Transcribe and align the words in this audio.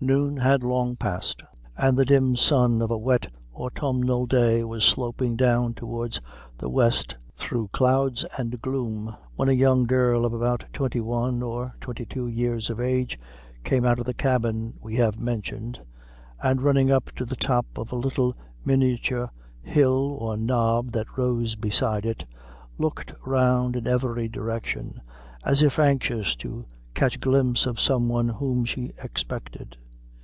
Noon 0.00 0.36
had 0.36 0.62
long 0.62 0.96
passed, 0.96 1.42
and 1.78 1.96
the 1.96 2.04
dim 2.04 2.36
sun 2.36 2.82
of 2.82 2.90
a 2.90 2.98
wet 2.98 3.32
autumnal 3.54 4.26
day 4.26 4.62
was 4.62 4.84
sloping 4.84 5.34
down 5.34 5.72
towards 5.72 6.20
the 6.58 6.68
west 6.68 7.16
through 7.36 7.68
clouds 7.68 8.22
and 8.36 8.60
gloom, 8.60 9.16
when 9.36 9.48
a 9.48 9.52
young 9.54 9.86
girl 9.86 10.26
of 10.26 10.34
about 10.34 10.62
twenty 10.74 11.00
one 11.00 11.40
or 11.42 11.72
twenty 11.80 12.04
two 12.04 12.26
years 12.28 12.68
of 12.68 12.80
age 12.82 13.18
came 13.64 13.86
out 13.86 13.98
of 13.98 14.04
the 14.04 14.12
cabin 14.12 14.74
we 14.82 14.96
have 14.96 15.18
mentioned, 15.18 15.80
and 16.42 16.60
running 16.60 16.90
up 16.90 17.10
to 17.12 17.24
the 17.24 17.36
top 17.36 17.64
of 17.76 17.90
a 17.90 17.96
little 17.96 18.36
miniature 18.62 19.30
hill 19.62 20.18
or 20.20 20.36
knob 20.36 20.92
that 20.92 21.16
rose 21.16 21.54
beside 21.56 22.04
it, 22.04 22.26
looked 22.76 23.14
round 23.24 23.74
in 23.74 23.86
every 23.86 24.28
direction, 24.28 25.00
as 25.46 25.62
if 25.62 25.78
anxious 25.78 26.36
to 26.36 26.66
catch 26.92 27.16
a 27.16 27.20
glimpse 27.20 27.64
of 27.64 27.80
some 27.80 28.06
one 28.06 28.28
whom 28.28 28.66
she 28.66 28.92
expected. 29.02 29.78